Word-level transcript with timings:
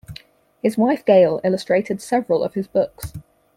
His 0.63 0.79
wife 0.79 1.05
Gail 1.05 1.39
illustrated 1.43 2.01
several 2.01 2.43
of 2.43 2.55
his 2.55 2.67
books. 2.67 3.13